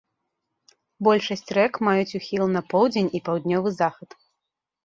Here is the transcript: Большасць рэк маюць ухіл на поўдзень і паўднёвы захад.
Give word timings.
Большасць 1.07 1.53
рэк 1.57 1.73
маюць 1.87 2.17
ухіл 2.21 2.43
на 2.57 2.61
поўдзень 2.73 3.13
і 3.21 3.25
паўднёвы 3.29 3.69
захад. 3.83 4.09